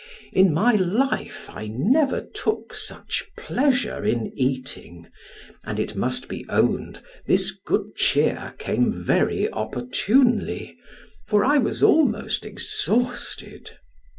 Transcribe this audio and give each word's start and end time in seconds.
In 0.33 0.51
my 0.51 0.73
life, 0.73 1.45
I 1.47 1.67
never 1.67 2.21
took 2.21 2.73
such 2.73 3.29
pleasure 3.37 4.03
in 4.03 4.31
eating, 4.35 5.05
and 5.63 5.79
it 5.79 5.95
must 5.95 6.27
be 6.27 6.43
owned 6.49 7.03
this 7.27 7.51
good 7.51 7.95
cheer 7.95 8.55
came 8.57 8.91
very 8.91 9.47
opportunely, 9.51 10.75
for 11.27 11.45
I 11.45 11.59
was 11.59 11.83
almost 11.83 12.47
exhausted. 12.47 13.77